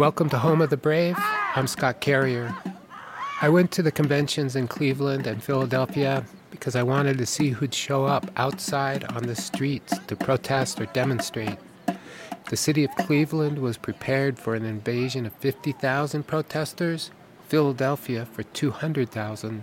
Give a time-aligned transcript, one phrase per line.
[0.00, 1.14] Welcome to Home of the Brave.
[1.18, 2.56] I'm Scott Carrier.
[3.42, 7.74] I went to the conventions in Cleveland and Philadelphia because I wanted to see who'd
[7.74, 11.58] show up outside on the streets to protest or demonstrate.
[12.48, 17.10] The city of Cleveland was prepared for an invasion of 50,000 protesters,
[17.48, 19.62] Philadelphia for 200,000.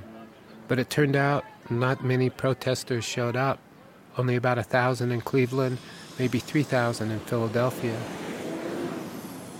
[0.67, 3.57] But it turned out not many protesters showed up.
[4.19, 5.79] Only about a thousand in Cleveland,
[6.19, 7.97] maybe 3,000 in Philadelphia.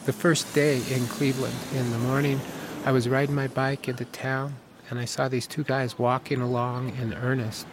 [0.07, 2.39] The first day in Cleveland, in the morning,
[2.85, 4.55] I was riding my bike into town
[4.89, 7.67] and I saw these two guys walking along in earnest,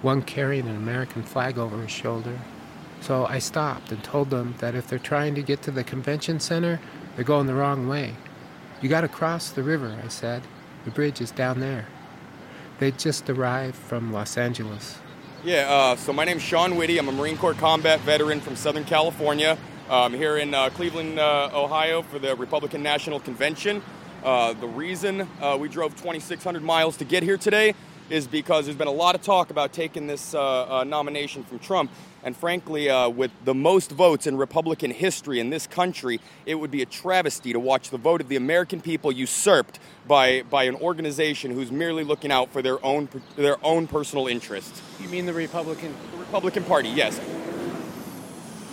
[0.00, 2.38] one carrying an American flag over his shoulder.
[3.00, 6.38] So I stopped and told them that if they're trying to get to the convention
[6.38, 6.78] center,
[7.16, 8.14] they're going the wrong way.
[8.80, 10.44] You got to cross the river, I said.
[10.84, 11.88] The bridge is down there.
[12.78, 14.98] They'd just arrived from Los Angeles.
[15.42, 16.98] Yeah, uh, so my name's Sean Whitty.
[16.98, 19.58] I'm a Marine Corps combat veteran from Southern California.
[19.90, 23.82] I'm here in uh, Cleveland, uh, Ohio for the Republican National Convention.
[24.22, 27.74] Uh, the reason uh, we drove 2,600 miles to get here today
[28.08, 31.58] is because there's been a lot of talk about taking this uh, uh nomination from
[31.58, 31.90] Trump.
[32.22, 36.70] And frankly, uh, with the most votes in Republican history in this country, it would
[36.70, 40.76] be a travesty to watch the vote of the American people usurped by, by an
[40.76, 44.80] organization who's merely looking out for their own, their own personal interests.
[45.00, 45.92] You mean the Republican?
[46.12, 47.18] The Republican Party, yes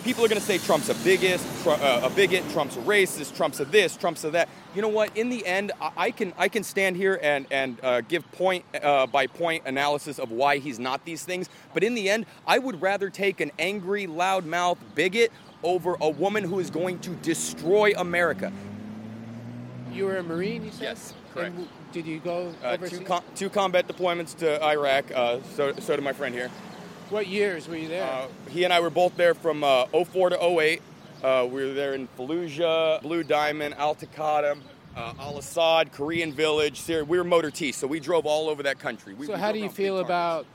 [0.07, 3.35] people are going to say Trump's a bigot, tr- uh, a bigot, Trump's a racist,
[3.35, 4.47] Trump's a this, Trump's a that.
[4.73, 5.15] You know what?
[5.17, 9.05] In the end, I can I can stand here and and uh, give point uh,
[9.07, 11.49] by point analysis of why he's not these things.
[11.73, 16.45] But in the end, I would rather take an angry, loudmouth bigot over a woman
[16.45, 18.53] who is going to destroy America.
[19.91, 20.83] You were a Marine, you said?
[20.83, 21.57] Yes, correct.
[21.57, 22.99] And did you go uh, overseas?
[22.99, 25.11] Two, com- two, combat deployments to Iraq.
[25.13, 26.49] Uh, so so did my friend here.
[27.09, 28.03] What years were you there?
[28.03, 30.81] Uh, he and I were both there from uh, 04 to 08.
[31.23, 34.55] Uh, we were there in Fallujah, Blue Diamond, Al uh,
[35.17, 37.05] Al Asad, Korean Village, Syria.
[37.05, 39.13] We were motor T, so we drove all over that country.
[39.13, 40.45] We, so, we how do you feel about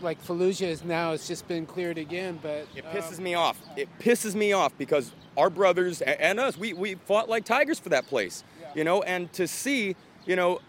[0.00, 1.10] like Fallujah is now?
[1.10, 3.60] It's just been cleared again, but it pisses um, me off.
[3.76, 7.88] It pisses me off because our brothers and us, we, we fought like tigers for
[7.88, 8.68] that place, yeah.
[8.76, 9.02] you know.
[9.02, 10.60] And to see, you know,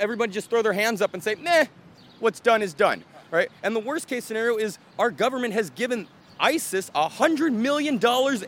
[0.00, 1.66] everybody just throw their hands up and say, "Nah,
[2.18, 3.50] what's done is done." Right?
[3.62, 6.06] And the worst case scenario is our government has given
[6.38, 8.00] ISIS $100 million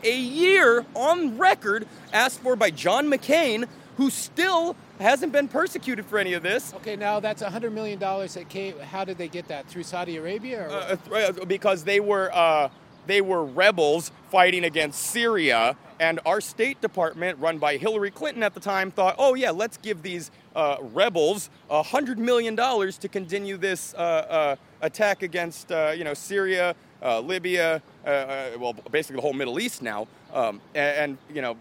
[0.03, 6.17] a year on record, asked for by John McCain, who still hasn't been persecuted for
[6.17, 6.73] any of this.
[6.75, 8.79] Okay, now that's $100 million that came.
[8.79, 9.67] How did they get that?
[9.67, 10.69] Through Saudi Arabia?
[10.69, 12.31] Uh, uh, because they were.
[12.33, 12.69] Uh,
[13.05, 18.53] they were rebels fighting against Syria, and our State Department, run by Hillary Clinton at
[18.53, 23.93] the time, thought, oh, yeah, let's give these uh, rebels $100 million to continue this
[23.93, 29.33] uh, uh, attack against uh, you know Syria, uh, Libya, uh, well basically the whole
[29.33, 30.07] Middle East now.
[30.33, 31.57] Um, and, and, you know,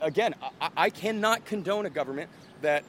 [0.00, 2.28] again, I, I, cannot condone a government
[2.60, 2.84] that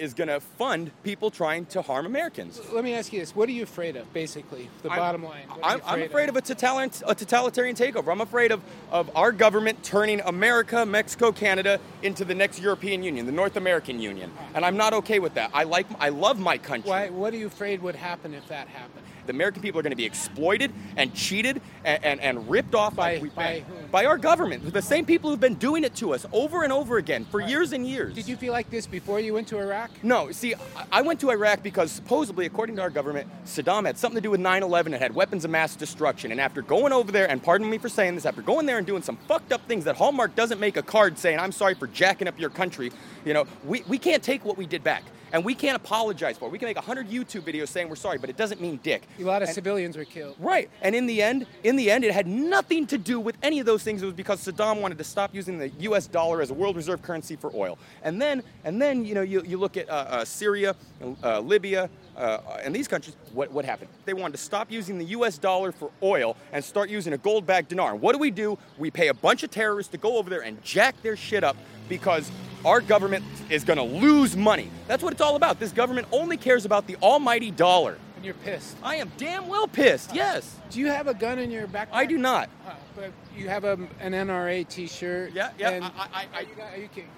[0.00, 2.60] is going to fund people trying to harm Americans.
[2.72, 4.68] Let me ask you this: What are you afraid of, basically?
[4.82, 5.44] The I'm, bottom line.
[5.62, 8.10] I'm, afraid, I'm afraid of, of a, totalitarian, a totalitarian takeover.
[8.10, 13.26] I'm afraid of, of our government turning America, Mexico, Canada into the next European Union,
[13.26, 15.50] the North American Union, and I'm not okay with that.
[15.52, 16.90] I like, I love my country.
[16.90, 17.10] Why?
[17.10, 19.04] What are you afraid would happen if that happened?
[19.26, 22.96] The American people are going to be exploited and cheated and, and, and ripped off
[22.96, 24.72] by, like by, by, our government.
[24.72, 27.48] The same people who've been doing it to us over and over again for right.
[27.48, 28.14] years and years.
[28.14, 29.90] Did you feel like this before you went to Iraq?
[30.02, 30.30] No.
[30.32, 30.54] See,
[30.90, 34.30] I went to Iraq because supposedly, according to our government, Saddam had something to do
[34.30, 36.32] with 9 11 and had weapons of mass destruction.
[36.32, 38.86] And after going over there, and pardon me for saying this, after going there and
[38.86, 41.86] doing some fucked up things that Hallmark doesn't make a card saying, I'm sorry for
[41.86, 42.90] jacking up your country,
[43.24, 45.02] you know, we, we can't take what we did back.
[45.32, 46.52] And we can't apologize for it.
[46.52, 49.02] We can make 100 YouTube videos saying we're sorry, but it doesn't mean dick.
[49.18, 50.36] A lot of and, civilians were killed.
[50.38, 50.68] Right.
[50.82, 53.66] And in the end, in the end, it had nothing to do with any of
[53.66, 54.02] those things.
[54.02, 56.06] It was because Saddam wanted to stop using the U.S.
[56.06, 57.78] dollar as a world reserve currency for oil.
[58.02, 60.74] And then, and then, you know, you, you look at uh, uh, Syria,
[61.22, 63.90] uh, Libya, uh, and these countries, what, what happened?
[64.04, 67.46] They wanted to stop using the US dollar for oil and start using a gold
[67.46, 67.92] backed dinar.
[67.92, 68.58] And What do we do?
[68.78, 71.56] We pay a bunch of terrorists to go over there and jack their shit up
[71.88, 72.30] because
[72.64, 74.70] our government is going to lose money.
[74.86, 75.58] That's what it's all about.
[75.58, 77.98] This government only cares about the almighty dollar.
[78.16, 78.76] And you're pissed.
[78.82, 80.56] I am damn well pissed, yes.
[80.70, 81.88] Do you have a gun in your backpack?
[81.92, 82.50] I do not.
[82.66, 85.32] Uh, but you have a, an NRA t shirt.
[85.32, 85.70] Yeah, yeah.
[85.70, 87.08] And I, I, I, are, you, are you, carrying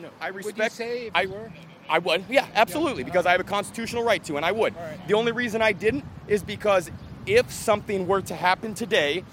[0.00, 0.58] No, I respect.
[0.58, 1.52] Would you say if I, you were?
[1.88, 3.08] I would, yeah, absolutely, yeah.
[3.08, 4.74] because I have a constitutional right to, and I would.
[4.74, 5.08] Right.
[5.08, 6.90] The only reason I didn't is because
[7.26, 9.24] if something were to happen today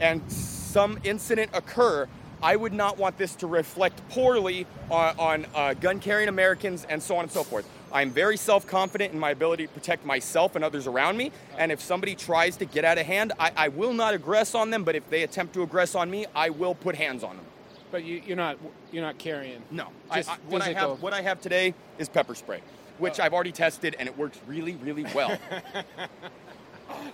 [0.00, 2.08] and some incident occur,
[2.42, 7.02] I would not want this to reflect poorly on, on uh, gun carrying Americans and
[7.02, 7.68] so on and so forth.
[7.92, 11.32] I'm very self confident in my ability to protect myself and others around me.
[11.56, 14.70] And if somebody tries to get out of hand, I, I will not aggress on
[14.70, 17.46] them, but if they attempt to aggress on me, I will put hands on them.
[17.90, 18.58] But you, you're not
[18.92, 19.62] you're not carrying.
[19.70, 22.60] No, I, I, what I have what I have today is pepper spray,
[22.98, 25.38] which I've already tested and it works really really well.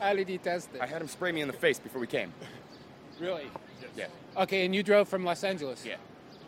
[0.01, 0.81] How did you test it?
[0.81, 2.33] I had him spray me in the face before we came.
[3.21, 3.47] Really?
[3.97, 4.07] Yeah,
[4.37, 5.85] Okay, and you drove from Los Angeles.
[5.87, 5.97] yeah,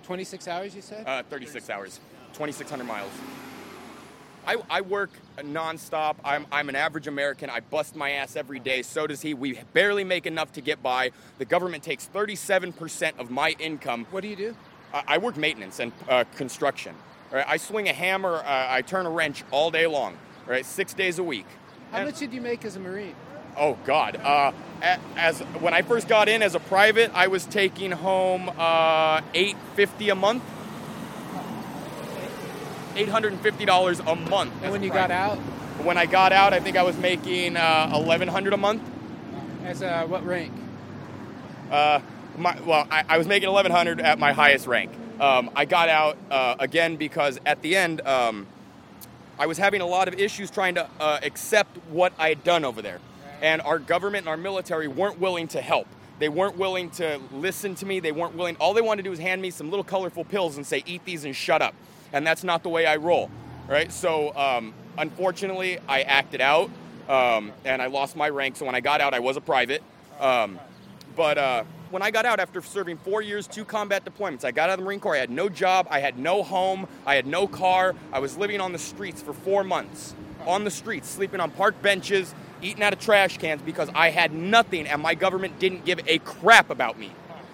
[0.04, 1.06] 26 hours, you said?
[1.06, 2.00] uh, 36 hours,
[2.32, 3.12] 2,600 miles.
[4.46, 6.16] I, I work nonstop.
[6.24, 7.50] I'm, I'm an average American.
[7.50, 8.82] I bust my ass every day.
[8.82, 9.34] So does he.
[9.34, 11.10] We barely make enough to get by.
[11.38, 14.06] The government takes 37% of my income.
[14.12, 14.56] what do you do?
[14.94, 16.94] I I work maintenance and uh, construction.
[17.32, 17.44] Right?
[17.48, 20.16] I swing a hammer, uh, I turn a wrench all day long,
[20.46, 20.64] right?
[20.64, 21.46] six days a week.
[21.90, 23.16] How And- much did you make as a Marine?
[23.56, 24.16] Oh God!
[24.16, 24.52] Uh,
[25.16, 29.56] as when I first got in as a private, I was taking home uh, eight
[29.74, 30.42] fifty a month.
[32.96, 34.52] Eight hundred and fifty dollars a month.
[34.62, 35.38] And when you got out,
[35.84, 38.82] When I got out, I think I was making uh, eleven hundred a month.
[39.64, 40.52] as a what rank?
[41.70, 42.00] Uh,
[42.38, 44.92] my, well, I, I was making 1100 at my highest rank.
[45.18, 48.46] Um, I got out uh, again because at the end, um,
[49.38, 52.64] I was having a lot of issues trying to uh, accept what I had done
[52.64, 53.00] over there.
[53.42, 55.86] And our government and our military weren't willing to help.
[56.18, 58.00] They weren't willing to listen to me.
[58.00, 58.56] They weren't willing.
[58.56, 61.04] All they wanted to do was hand me some little colorful pills and say, eat
[61.04, 61.74] these and shut up.
[62.12, 63.30] And that's not the way I roll.
[63.68, 63.92] Right?
[63.92, 66.70] So, um, unfortunately, I acted out
[67.08, 68.56] um, and I lost my rank.
[68.56, 69.82] So, when I got out, I was a private.
[70.20, 70.58] Um,
[71.14, 74.70] but uh, when I got out after serving four years, two combat deployments, I got
[74.70, 75.16] out of the Marine Corps.
[75.16, 77.94] I had no job, I had no home, I had no car.
[78.12, 80.14] I was living on the streets for four months.
[80.46, 84.32] On the streets, sleeping on park benches, eating out of trash cans because I had
[84.32, 87.12] nothing and my government didn't give a crap about me.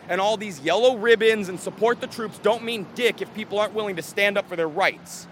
[0.08, 3.74] And all these yellow ribbons and support the troops don't mean dick if people aren't
[3.74, 5.26] willing to stand up for their rights.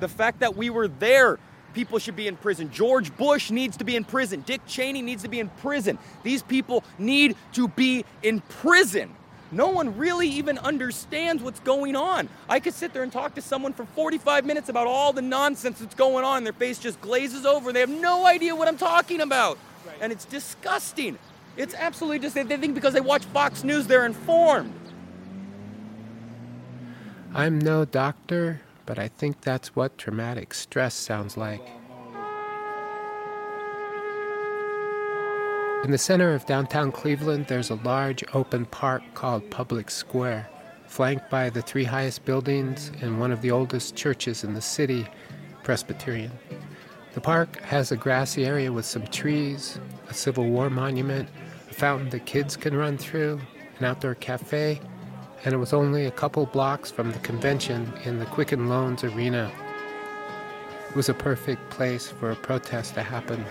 [0.00, 1.38] The fact that we were there,
[1.74, 2.70] people should be in prison.
[2.70, 4.42] George Bush needs to be in prison.
[4.46, 5.98] Dick Cheney needs to be in prison.
[6.22, 9.14] These people need to be in prison.
[9.50, 12.28] No one really even understands what's going on.
[12.48, 15.78] I could sit there and talk to someone for 45 minutes about all the nonsense
[15.78, 17.72] that's going on, and their face just glazes over.
[17.72, 19.58] They have no idea what I'm talking about.
[20.00, 21.18] And it's disgusting.
[21.56, 24.72] It's absolutely just, they think because they watch Fox News, they're informed.
[27.34, 31.62] I'm no doctor, but I think that's what traumatic stress sounds like.
[35.84, 40.50] In the center of downtown Cleveland, there's a large open park called Public Square,
[40.88, 45.06] flanked by the three highest buildings and one of the oldest churches in the city,
[45.62, 46.32] Presbyterian.
[47.14, 49.78] The park has a grassy area with some trees,
[50.08, 51.28] a Civil War monument,
[51.70, 53.40] a fountain that kids can run through,
[53.78, 54.80] an outdoor cafe,
[55.44, 59.50] and it was only a couple blocks from the convention in the Quicken Loans Arena.
[60.90, 63.44] It was a perfect place for a protest to happen.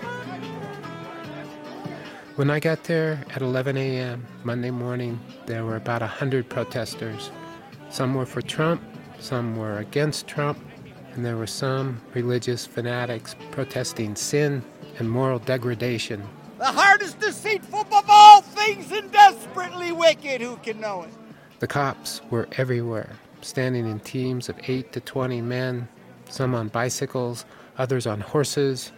[2.38, 4.24] When I got there at 11 a.m.
[4.44, 7.32] Monday morning, there were about 100 protesters.
[7.90, 8.80] Some were for Trump,
[9.18, 10.60] some were against Trump,
[11.14, 14.64] and there were some religious fanatics protesting sin
[15.00, 16.22] and moral degradation.
[16.60, 20.40] The heart is deceitful above all things and desperately wicked.
[20.40, 21.10] Who can know it?
[21.58, 25.88] The cops were everywhere, standing in teams of 8 to 20 men,
[26.30, 27.46] some on bicycles,
[27.80, 28.92] others on horses.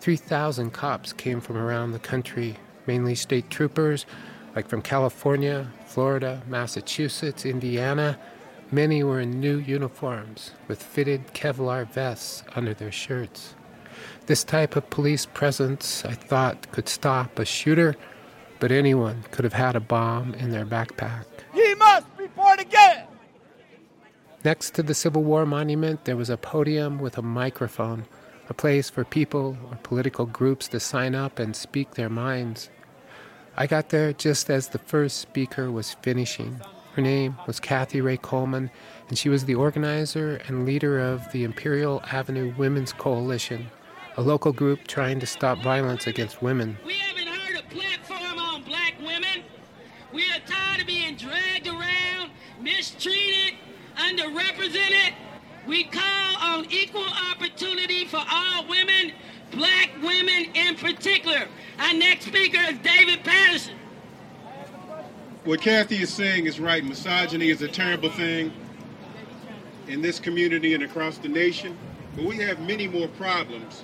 [0.00, 2.56] 3,000 cops came from around the country,
[2.86, 4.06] mainly state troopers,
[4.54, 8.18] like from California, Florida, Massachusetts, Indiana.
[8.70, 13.54] Many were in new uniforms with fitted Kevlar vests under their shirts.
[14.26, 17.96] This type of police presence, I thought, could stop a shooter,
[18.60, 21.24] but anyone could have had a bomb in their backpack.
[21.54, 23.06] Ye must be born again.
[24.44, 28.06] Next to the Civil War monument, there was a podium with a microphone,
[28.52, 32.68] a place for people or political groups to sign up and speak their minds.
[33.56, 36.60] I got there just as the first speaker was finishing.
[36.92, 38.70] Her name was Kathy Wray Coleman,
[39.08, 43.70] and she was the organizer and leader of the Imperial Avenue Women's Coalition,
[44.18, 46.76] a local group trying to stop violence against women.
[46.84, 49.44] We haven't heard a platform on black women.
[50.12, 53.54] We are tired of being dragged around, mistreated,
[53.96, 55.14] underrepresented.
[55.66, 59.12] We call on equal opportunity for all women,
[59.52, 61.46] black women in particular.
[61.78, 63.76] Our next speaker is David Patterson.
[65.44, 66.84] What Kathy is saying is right.
[66.84, 68.52] Misogyny is a terrible thing
[69.88, 71.76] in this community and across the nation.
[72.14, 73.82] But we have many more problems.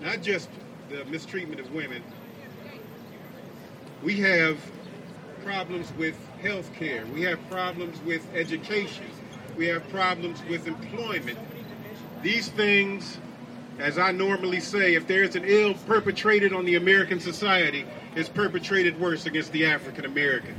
[0.00, 0.48] Not just
[0.90, 2.04] the mistreatment of women.
[4.04, 4.58] We have
[5.44, 7.04] problems with health care.
[7.06, 9.06] We have problems with education.
[9.56, 11.38] We have problems with employment.
[12.22, 13.18] These things,
[13.78, 18.98] as I normally say, if there's an ill perpetrated on the American society, it's perpetrated
[19.00, 20.58] worse against the African American.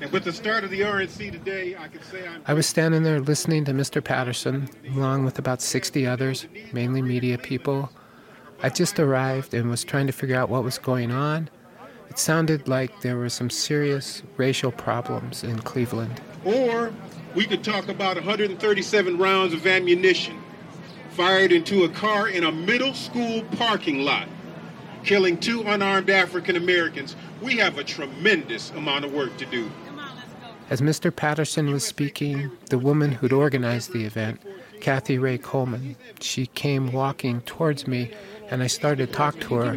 [0.00, 2.42] And with the start of the RNC today, I can say I'm.
[2.46, 4.04] I was standing there listening to Mr.
[4.04, 7.90] Patterson, along with about 60 others, mainly media people.
[8.62, 11.48] I just arrived and was trying to figure out what was going on.
[12.10, 16.20] It sounded like there were some serious racial problems in Cleveland.
[16.44, 16.92] Or
[17.34, 20.38] we could talk about 137 rounds of ammunition
[21.16, 24.28] fired into a car in a middle school parking lot,
[25.02, 27.16] killing two unarmed African Americans.
[27.40, 29.70] We have a tremendous amount of work to do.
[30.68, 31.14] As Mr.
[31.14, 34.42] Patterson was speaking, the woman who'd organized the event,
[34.82, 38.10] Kathy Wray Coleman, she came walking towards me
[38.50, 39.74] and I started to talk to her.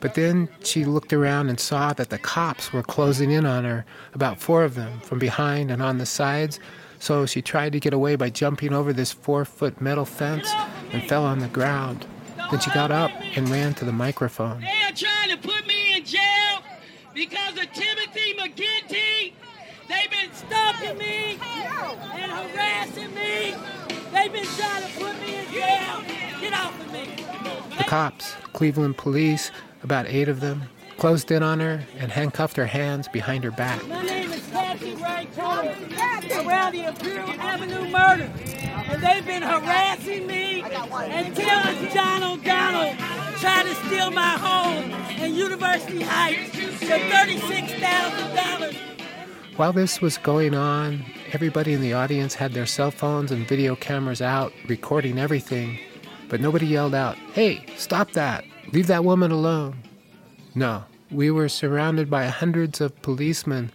[0.00, 3.84] But then she looked around and saw that the cops were closing in on her,
[4.14, 6.58] about four of them, from behind and on the sides.
[6.98, 10.50] So she tried to get away by jumping over this four foot metal fence
[10.92, 12.06] and fell on the ground.
[12.50, 14.60] Then she got up and ran to the microphone.
[14.60, 16.62] They are trying to put me in jail
[17.12, 19.32] because of Timothy McGinty.
[19.88, 21.38] They've been stalking me
[22.14, 23.54] and harassing me.
[24.12, 26.02] They've been trying to put me in jail.
[26.40, 27.24] Get off of me.
[27.78, 29.50] The cops, Cleveland police,
[29.82, 30.62] about eight of them,
[30.98, 33.80] closed in on her and handcuffed her hands behind her back.
[34.82, 38.30] Ray around the Imperial Avenue murder.
[38.88, 40.62] And they've been harassing me
[41.92, 42.94] John O'Donnell
[43.40, 44.90] to steal my home
[45.20, 48.76] in University Heights for $36,000.
[49.56, 53.74] While this was going on, everybody in the audience had their cell phones and video
[53.74, 55.78] cameras out, recording everything,
[56.28, 58.44] but nobody yelled out, Hey, stop that!
[58.72, 59.82] Leave that woman alone!
[60.54, 63.72] No, we were surrounded by hundreds of policemen,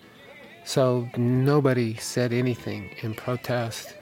[0.64, 3.96] so nobody said anything in protest.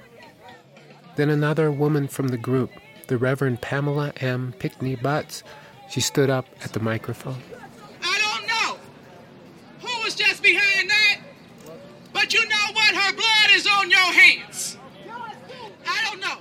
[1.16, 2.72] Then another woman from the group,
[3.08, 4.54] the Reverend Pamela M.
[4.60, 5.44] Pinkney Butts,
[5.90, 7.42] she stood up at the microphone.
[8.02, 8.78] I don't know
[9.80, 11.20] who was just behind that,
[12.14, 12.96] but you know what?
[12.96, 14.78] Her blood is on your hands.
[15.88, 16.38] I don't know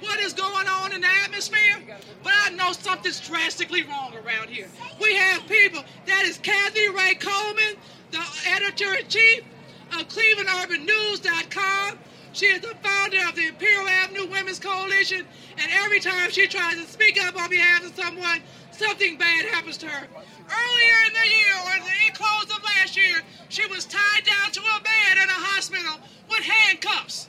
[0.00, 1.78] what is going on in the atmosphere,
[2.22, 4.68] but I know something's drastically wrong around here.
[5.00, 7.76] We have people, that is Kathy Wray Coleman,
[8.10, 9.44] the editor in chief
[9.92, 11.98] of ClevelandUrbanNews.com.
[12.32, 16.76] She is the founder of the Imperial Avenue Women's Coalition, and every time she tries
[16.76, 20.06] to speak up on behalf of someone, something bad happens to her.
[20.06, 24.60] Earlier in the year, or the close of last year, she was tied down to
[24.60, 25.98] a bed in a hospital
[26.28, 27.28] with handcuffs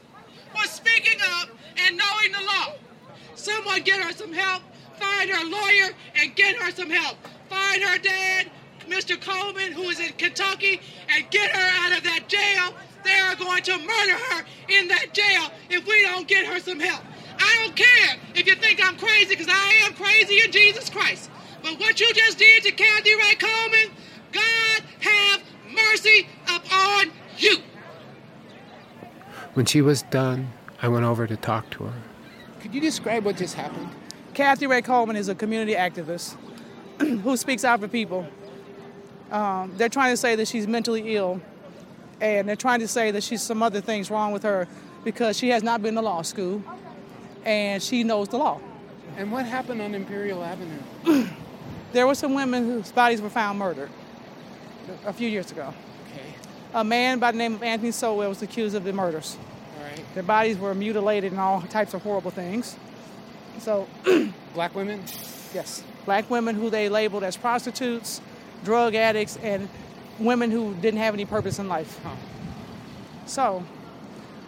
[0.53, 2.73] for speaking up and knowing the law.
[3.35, 4.61] Someone get her some help,
[4.99, 7.17] find her lawyer, and get her some help.
[7.49, 8.51] Find her dad,
[8.89, 9.19] Mr.
[9.19, 10.81] Coleman, who is in Kentucky,
[11.15, 12.73] and get her out of that jail.
[13.03, 16.79] They are going to murder her in that jail if we don't get her some
[16.79, 17.01] help.
[17.39, 21.29] I don't care if you think I'm crazy, because I am crazy in Jesus Christ.
[21.63, 23.95] But what you just did to Kathy Wray Coleman,
[24.31, 25.41] God have
[25.71, 27.57] mercy upon you.
[29.53, 30.49] When she was done,
[30.81, 32.01] I went over to talk to her.
[32.61, 33.89] Could you describe what just happened?
[34.33, 36.35] Kathy Wray Coleman is a community activist
[36.99, 38.27] who speaks out for people.
[39.31, 41.41] Um, they're trying to say that she's mentally ill,
[42.21, 44.67] and they're trying to say that she's some other things wrong with her
[45.03, 46.61] because she has not been to law school
[47.45, 48.59] and she knows the law.
[49.17, 51.27] And what happened on Imperial Avenue?
[51.91, 53.89] There were some women whose bodies were found murdered
[55.07, 55.73] a few years ago.
[56.13, 56.21] Okay,
[56.75, 59.37] A man by the name of Anthony Sowell was accused of the murders.
[59.79, 60.13] all right.
[60.13, 62.75] Their bodies were mutilated and all types of horrible things.
[63.57, 63.87] So,
[64.53, 65.01] Black women?
[65.51, 68.21] yes, black women who they labeled as prostitutes,
[68.63, 69.69] drug addicts, and
[70.19, 71.99] women who didn't have any purpose in life.
[72.03, 72.15] Huh.
[73.25, 73.63] So,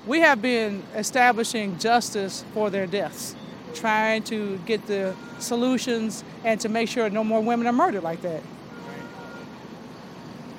[0.06, 3.36] we have been establishing justice for their deaths,
[3.74, 8.22] trying to get the solutions and to make sure no more women are murdered like
[8.24, 8.42] that.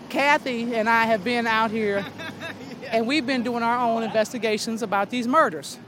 [0.08, 2.04] Kathy and I have been out here
[2.90, 5.78] and we've been doing our own investigations about these murders.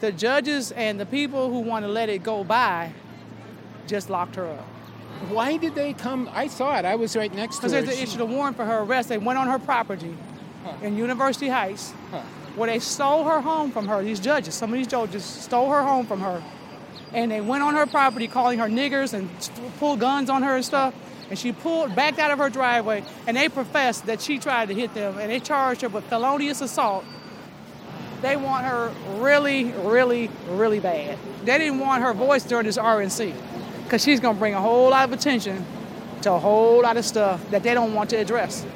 [0.00, 2.92] The judges and the people who want to let it go by
[3.86, 4.73] just locked her up.
[5.28, 6.28] Why did they come?
[6.34, 6.84] I saw it.
[6.84, 7.80] I was right next to Because her.
[7.82, 9.08] there's an She- issued a warrant for her arrest.
[9.08, 10.16] They went on her property
[10.82, 11.92] in University Heights
[12.56, 14.02] where they stole her home from her.
[14.02, 16.42] These judges, some of these judges stole her home from her.
[17.12, 19.28] And they went on her property calling her niggers and
[19.78, 20.94] pulled guns on her and stuff.
[21.30, 24.74] And she pulled, backed out of her driveway, and they professed that she tried to
[24.74, 27.04] hit them, and they charged her with felonious assault.
[28.20, 28.90] They want her
[29.20, 31.18] really, really, really bad.
[31.44, 33.32] They didn't want her voice during this RNC
[33.84, 35.64] because she's going to bring a whole lot of attention
[36.22, 38.66] to a whole lot of stuff that they don't want to address.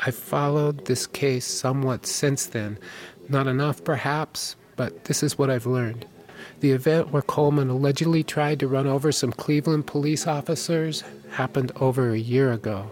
[0.00, 2.78] I followed this case somewhat since then.
[3.28, 6.04] Not enough, perhaps, but this is what I've learned.
[6.60, 12.10] The event where Coleman allegedly tried to run over some Cleveland police officers happened over
[12.10, 12.90] a year ago.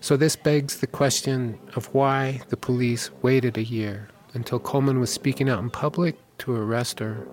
[0.00, 5.10] So this begs the question of why the police waited a year until Coleman was
[5.12, 7.26] speaking out in public to arrest her.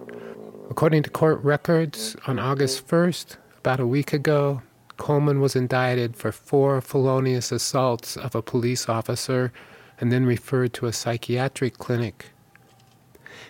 [0.75, 4.61] According to court records, on August 1st, about a week ago,
[4.97, 9.53] Coleman was indicted for four felonious assaults of a police officer
[10.01, 12.25] and then referred to a psychiatric clinic.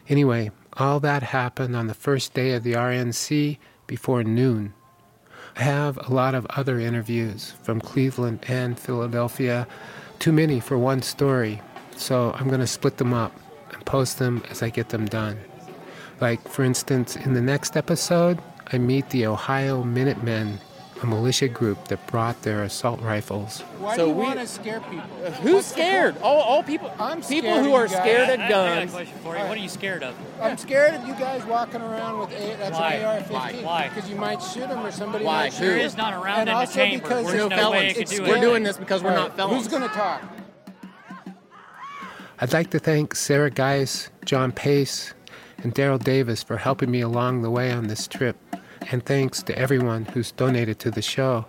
[0.08, 4.76] Anyway, all that happened on the first day of the RNC before noon.
[5.56, 9.68] I have a lot of other interviews from Cleveland and Philadelphia,
[10.20, 11.60] too many for one story,
[11.98, 13.36] so I'm going to split them up
[13.74, 15.40] and post them as I get them done.
[16.22, 18.40] Like, for instance, in the next episode,
[18.72, 20.60] I meet the Ohio Minutemen
[21.04, 23.60] a militia group that brought their assault rifles.
[23.80, 25.04] Why So do you we- want to scare people?
[25.26, 26.16] Uh, Who's What's scared?
[26.22, 26.90] All, all people.
[26.98, 27.98] I'm scared people who are guys.
[27.98, 29.44] scared I- of I, I got a question for you.
[29.44, 30.16] What are you scared of?
[30.42, 32.94] I'm scared of you guys walking around with a, that's Why?
[32.94, 33.90] an AR-15 Why?
[33.94, 35.44] because you might shoot them or somebody Why?
[35.44, 35.66] might shoot Who?
[35.66, 35.86] There them.
[35.86, 37.04] is not around and in the chamber.
[37.04, 37.98] because We're no no felons.
[37.98, 39.64] it do we're doing this because we're All not felons.
[39.64, 40.24] Who's going to talk?
[42.40, 45.14] I'd like to thank Sarah Geis, John Pace,
[45.66, 48.38] and Daryl Davis for helping me along the way on this trip,
[48.92, 51.48] and thanks to everyone who's donated to the show.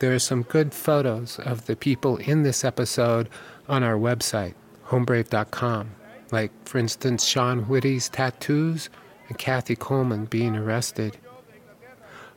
[0.00, 3.28] There are some good photos of the people in this episode
[3.68, 4.54] on our website,
[4.88, 5.92] homebrave.com,
[6.32, 8.90] like, for instance, Sean Whitty's tattoos
[9.28, 11.16] and Kathy Coleman being arrested.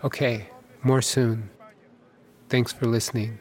[0.03, 0.49] Okay,
[0.83, 1.49] more soon.
[2.47, 3.39] Thanks for listening.